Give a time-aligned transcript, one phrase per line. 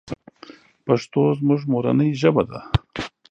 [0.85, 2.59] پښتو زمونږ مورنۍ ژبه ده.